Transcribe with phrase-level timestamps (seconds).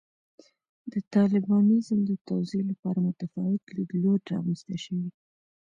[0.91, 5.09] د طالبانیزم د توضیح لپاره متفاوت لیدلوري رامنځته شوي.